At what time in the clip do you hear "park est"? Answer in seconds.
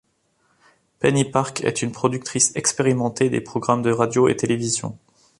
1.25-1.83